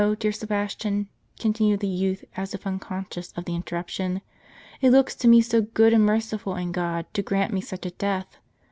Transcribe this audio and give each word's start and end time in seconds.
"And 0.01 0.05
do 0.05 0.09
you 0.09 0.15
know, 0.15 0.15
dear 0.15 0.31
Sebastian," 0.31 1.09
continued 1.37 1.79
the 1.81 1.87
youth, 1.87 2.25
as 2.35 2.55
if 2.55 2.65
unconscious 2.65 3.31
of 3.37 3.45
the 3.45 3.53
interruption," 3.53 4.21
it 4.81 4.89
looks 4.89 5.13
to 5.17 5.27
me 5.27 5.41
so 5.41 5.61
good 5.61 5.93
and 5.93 6.03
merciful 6.03 6.55
in 6.55 6.71
God, 6.71 7.05
to 7.13 7.21
grant 7.21 7.53
me 7.53 7.61
such 7.61 7.85
a 7.85 7.91
death. 7.91 8.39